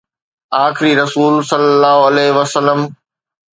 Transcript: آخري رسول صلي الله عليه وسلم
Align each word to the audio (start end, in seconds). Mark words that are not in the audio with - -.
آخري 0.67 0.93
رسول 1.01 1.33
صلي 1.49 1.67
الله 1.75 1.97
عليه 2.07 2.29
وسلم 2.39 2.79